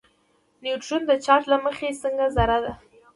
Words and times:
نیوټرون 0.63 1.01
د 1.07 1.11
چارچ 1.25 1.43
له 1.51 1.57
مخې 1.65 1.99
څنګه 2.03 2.25
ذره 2.37 2.57
ده. 2.63 2.73